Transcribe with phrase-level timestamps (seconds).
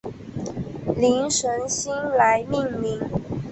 [0.97, 2.99] 灵神星来命名。